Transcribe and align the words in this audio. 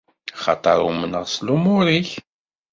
Axaṭer 0.35 0.79
umneɣ 0.89 1.23
s 1.33 1.35
lumuṛ-ik. 1.45 2.11